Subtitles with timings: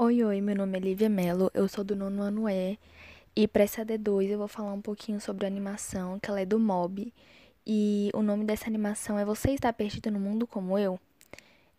[0.00, 2.78] Oi, oi, meu nome é Lívia Mello, eu sou do nono ano E
[3.34, 6.46] e para essa D2 eu vou falar um pouquinho sobre a animação, que ela é
[6.46, 7.12] do MOB
[7.66, 11.00] e o nome dessa animação é Você Está Perdido no Mundo Como Eu.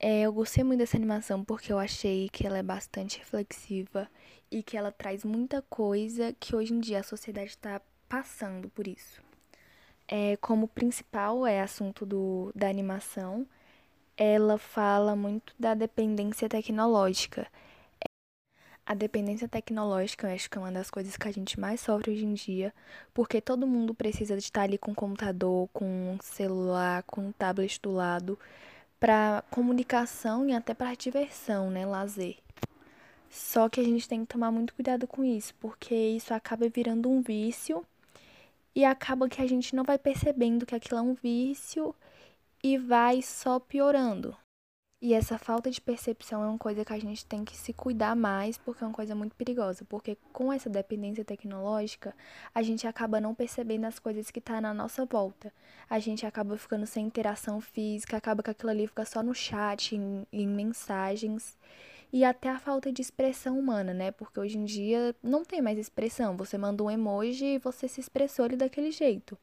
[0.00, 4.08] É, eu gostei muito dessa animação porque eu achei que ela é bastante reflexiva
[4.50, 8.88] e que ela traz muita coisa que hoje em dia a sociedade está passando por
[8.88, 9.20] isso.
[10.08, 13.46] É, como principal é assunto do, da animação,
[14.16, 17.46] ela fala muito da dependência tecnológica
[18.86, 22.24] a dependência tecnológica, acho que é uma das coisas que a gente mais sofre hoje
[22.24, 22.72] em dia,
[23.12, 28.38] porque todo mundo precisa de estar ali com computador, com celular, com tablet do lado,
[29.00, 32.36] para comunicação e até para diversão, né, lazer.
[33.28, 37.10] Só que a gente tem que tomar muito cuidado com isso, porque isso acaba virando
[37.10, 37.84] um vício
[38.74, 41.94] e acaba que a gente não vai percebendo que aquilo é um vício
[42.62, 44.36] e vai só piorando.
[45.00, 48.16] E essa falta de percepção é uma coisa que a gente tem que se cuidar
[48.16, 49.84] mais, porque é uma coisa muito perigosa.
[49.84, 52.14] Porque com essa dependência tecnológica,
[52.54, 55.52] a gente acaba não percebendo as coisas que tá na nossa volta.
[55.88, 59.94] A gente acaba ficando sem interação física, acaba que aquilo ali fica só no chat,
[59.94, 61.58] em, em mensagens.
[62.10, 64.10] E até a falta de expressão humana, né?
[64.10, 66.36] Porque hoje em dia não tem mais expressão.
[66.38, 69.36] Você manda um emoji e você se expressou ali daquele jeito.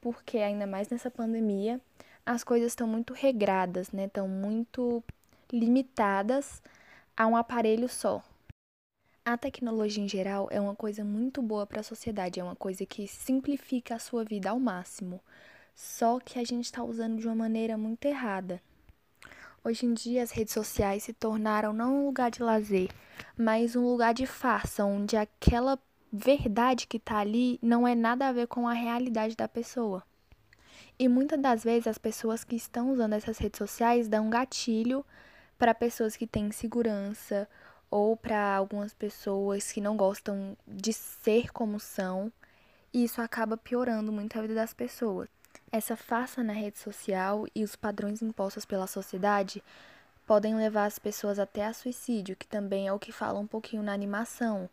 [0.00, 1.80] Porque ainda mais nessa pandemia
[2.24, 4.04] as coisas estão muito regradas, né?
[4.04, 5.02] Estão muito
[5.52, 6.62] limitadas
[7.16, 8.22] a um aparelho só.
[9.24, 12.86] A tecnologia em geral é uma coisa muito boa para a sociedade, é uma coisa
[12.86, 15.20] que simplifica a sua vida ao máximo.
[15.74, 18.60] Só que a gente está usando de uma maneira muito errada.
[19.62, 22.88] Hoje em dia, as redes sociais se tornaram não um lugar de lazer,
[23.36, 25.78] mas um lugar de farsa, onde aquela
[26.12, 30.02] verdade que está ali não é nada a ver com a realidade da pessoa.
[30.98, 35.04] E muitas das vezes as pessoas que estão usando essas redes sociais dão gatilho
[35.58, 37.48] para pessoas que têm segurança
[37.90, 42.32] ou para algumas pessoas que não gostam de ser como são,
[42.92, 45.28] e isso acaba piorando muito a vida das pessoas.
[45.72, 49.62] Essa farsa na rede social e os padrões impostos pela sociedade
[50.26, 53.82] podem levar as pessoas até a suicídio, que também é o que fala um pouquinho
[53.82, 54.68] na animação.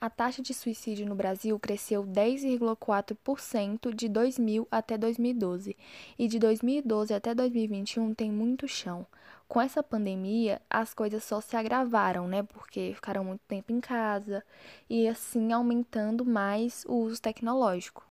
[0.00, 5.76] A taxa de suicídio no Brasil cresceu 10,4% de 2000 até 2012,
[6.16, 9.04] e de 2012 até 2021 tem muito chão.
[9.48, 12.44] Com essa pandemia, as coisas só se agravaram, né?
[12.44, 14.44] Porque ficaram muito tempo em casa
[14.88, 18.06] e assim aumentando mais o uso tecnológico.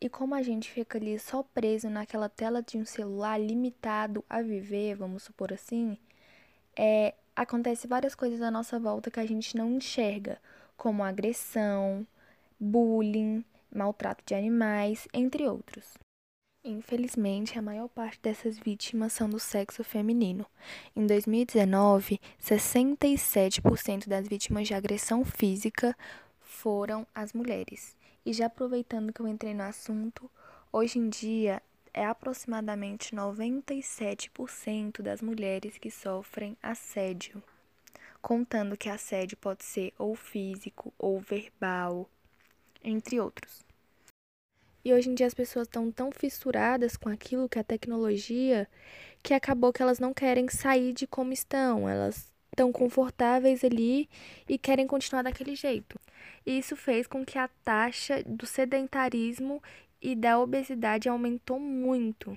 [0.00, 4.40] E como a gente fica ali só preso naquela tela de um celular limitado a
[4.40, 5.98] viver, vamos supor assim,
[6.74, 10.40] é, acontece várias coisas à nossa volta que a gente não enxerga
[10.80, 12.06] como agressão,
[12.58, 15.92] bullying, maltrato de animais, entre outros.
[16.64, 20.46] Infelizmente, a maior parte dessas vítimas são do sexo feminino.
[20.96, 25.94] Em 2019, 67% das vítimas de agressão física
[26.40, 27.94] foram as mulheres.
[28.24, 30.30] E já aproveitando que eu entrei no assunto,
[30.72, 37.42] hoje em dia é aproximadamente 97% das mulheres que sofrem assédio
[38.20, 42.08] contando que assédio pode ser ou físico ou verbal,
[42.82, 43.64] entre outros.
[44.84, 48.66] E hoje em dia as pessoas estão tão fissuradas com aquilo que é a tecnologia
[49.22, 54.08] que acabou que elas não querem sair de como estão, elas estão confortáveis ali
[54.48, 56.00] e querem continuar daquele jeito.
[56.46, 59.62] E isso fez com que a taxa do sedentarismo
[60.00, 62.36] e da obesidade aumentou muito.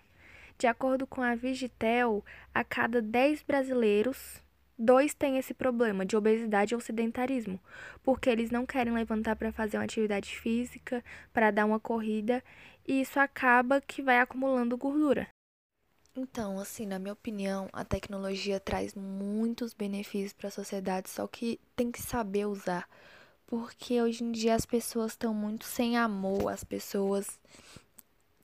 [0.57, 2.23] De acordo com a Vigitel,
[2.53, 4.42] a cada 10 brasileiros,
[4.77, 7.59] Dois têm esse problema de obesidade ou sedentarismo,
[8.01, 12.43] porque eles não querem levantar para fazer uma atividade física, para dar uma corrida,
[12.87, 15.27] e isso acaba que vai acumulando gordura.
[16.15, 21.59] Então, assim, na minha opinião, a tecnologia traz muitos benefícios para a sociedade, só que
[21.75, 22.87] tem que saber usar.
[23.47, 27.39] Porque hoje em dia as pessoas estão muito sem amor, as pessoas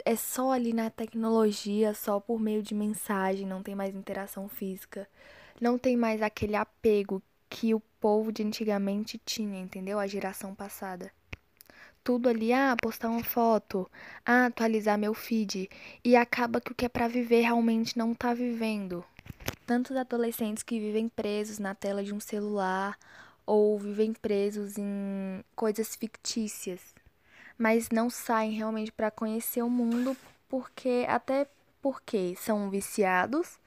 [0.05, 5.07] é só ali na tecnologia, só por meio de mensagem, não tem mais interação física
[5.59, 9.99] não tem mais aquele apego que o povo de antigamente tinha, entendeu?
[9.99, 11.11] A geração passada.
[12.03, 13.89] Tudo ali, ah, postar uma foto,
[14.25, 15.69] ah, atualizar meu feed.
[16.03, 19.03] E acaba que o que é para viver realmente não tá vivendo.
[19.65, 22.97] Tantos adolescentes que vivem presos na tela de um celular
[23.45, 26.79] ou vivem presos em coisas fictícias,
[27.57, 30.15] mas não saem realmente para conhecer o mundo
[30.47, 31.47] porque até
[31.81, 33.59] porque são viciados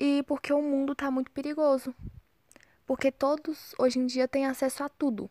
[0.00, 1.94] e porque o mundo está muito perigoso.
[2.86, 5.30] Porque todos hoje em dia têm acesso a tudo.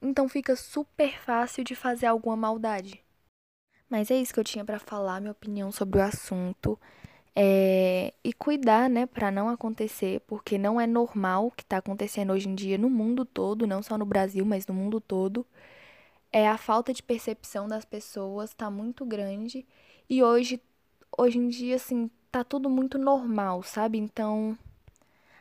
[0.00, 3.04] Então fica super fácil de fazer alguma maldade.
[3.88, 6.78] Mas é isso que eu tinha para falar, minha opinião sobre o assunto.
[7.38, 12.32] É, e cuidar, né, para não acontecer, porque não é normal o que está acontecendo
[12.32, 15.46] hoje em dia no mundo todo, não só no Brasil, mas no mundo todo.
[16.32, 19.66] É a falta de percepção das pessoas está muito grande
[20.08, 20.60] e hoje,
[21.16, 23.98] hoje em dia, assim, tá tudo muito normal, sabe?
[23.98, 24.56] Então,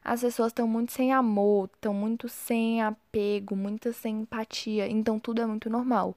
[0.03, 5.41] as pessoas estão muito sem amor, estão muito sem apego, muito sem empatia, então tudo
[5.41, 6.15] é muito normal.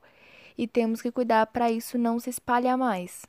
[0.56, 3.24] E temos que cuidar para isso não se espalhar mais.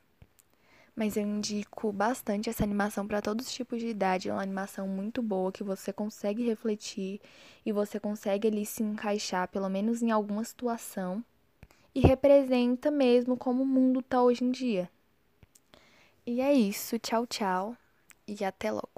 [0.95, 4.27] Mas eu indico bastante essa animação para todos os tipos de idade.
[4.27, 7.21] É uma animação muito boa que você consegue refletir
[7.65, 11.23] e você consegue ali se encaixar, pelo menos em alguma situação.
[11.95, 14.89] E representa mesmo como o mundo tá hoje em dia.
[16.31, 16.99] E é isso.
[16.99, 17.75] Tchau, tchau.
[18.27, 18.89] E até logo.